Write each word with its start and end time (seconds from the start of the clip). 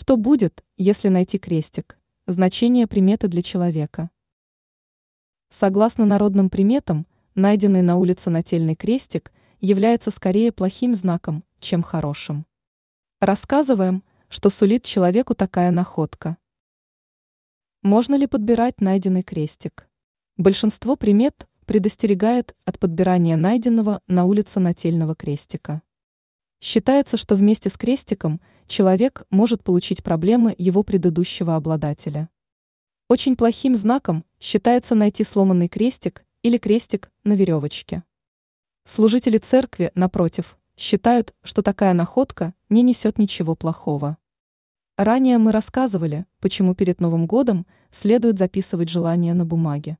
Что 0.00 0.16
будет, 0.16 0.64
если 0.78 1.08
найти 1.08 1.38
крестик? 1.38 1.98
Значение 2.26 2.86
приметы 2.86 3.28
для 3.28 3.42
человека. 3.42 4.08
Согласно 5.50 6.06
народным 6.06 6.48
приметам, 6.48 7.06
найденный 7.34 7.82
на 7.82 7.98
улице 7.98 8.30
нательный 8.30 8.74
крестик 8.76 9.30
является 9.60 10.10
скорее 10.10 10.52
плохим 10.52 10.94
знаком, 10.94 11.44
чем 11.58 11.82
хорошим. 11.82 12.46
Рассказываем, 13.20 14.02
что 14.30 14.48
сулит 14.48 14.84
человеку 14.84 15.34
такая 15.34 15.70
находка. 15.70 16.38
Можно 17.82 18.14
ли 18.14 18.26
подбирать 18.26 18.80
найденный 18.80 19.22
крестик? 19.22 19.86
Большинство 20.38 20.96
примет 20.96 21.46
предостерегает 21.66 22.56
от 22.64 22.78
подбирания 22.78 23.36
найденного 23.36 24.00
на 24.06 24.24
улице 24.24 24.60
нательного 24.60 25.14
крестика. 25.14 25.82
Считается, 26.58 27.18
что 27.18 27.36
вместе 27.36 27.68
с 27.68 27.74
крестиком 27.74 28.40
человек 28.70 29.24
может 29.30 29.64
получить 29.64 30.04
проблемы 30.04 30.54
его 30.56 30.82
предыдущего 30.84 31.56
обладателя. 31.56 32.30
Очень 33.08 33.36
плохим 33.36 33.74
знаком 33.74 34.24
считается 34.38 34.94
найти 34.94 35.24
сломанный 35.24 35.68
крестик 35.68 36.24
или 36.42 36.56
крестик 36.56 37.10
на 37.24 37.32
веревочке. 37.32 38.04
Служители 38.84 39.38
церкви, 39.38 39.90
напротив, 39.96 40.56
считают, 40.76 41.34
что 41.42 41.62
такая 41.62 41.92
находка 41.94 42.54
не 42.68 42.82
несет 42.82 43.18
ничего 43.18 43.56
плохого. 43.56 44.16
Ранее 44.96 45.38
мы 45.38 45.50
рассказывали, 45.50 46.24
почему 46.38 46.74
перед 46.76 47.00
Новым 47.00 47.26
годом 47.26 47.66
следует 47.90 48.38
записывать 48.38 48.88
желания 48.88 49.34
на 49.34 49.44
бумаге. 49.44 49.98